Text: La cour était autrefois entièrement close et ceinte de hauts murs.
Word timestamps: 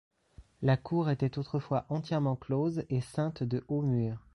La 0.63 0.77
cour 0.77 1.11
était 1.11 1.37
autrefois 1.37 1.85
entièrement 1.89 2.35
close 2.35 2.85
et 2.89 3.01
ceinte 3.01 3.43
de 3.43 3.63
hauts 3.67 3.83
murs. 3.83 4.17